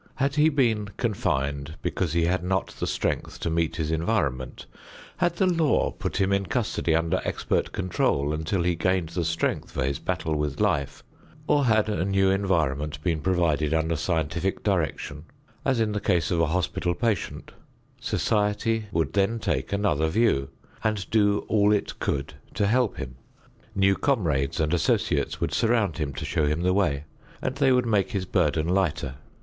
[0.15, 4.65] Had he been confined because he had not the strength to meet his environment;
[5.17, 9.69] had the law put him in custody under expert control until he gained the strength
[9.69, 11.03] for his battle with life;
[11.45, 15.23] or had a new environment been provided under scientific direction
[15.63, 17.51] as in the case of a hospital patient,
[17.99, 20.49] society would then take another view
[20.83, 23.17] and do all it could to help him.
[23.75, 27.03] New comrades and associates would surround him to show him the way,
[27.39, 29.13] and they would make his burden lighter.